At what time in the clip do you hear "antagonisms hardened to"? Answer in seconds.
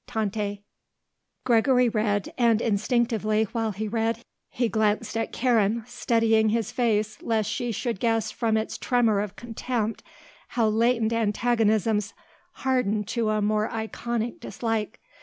11.13-13.29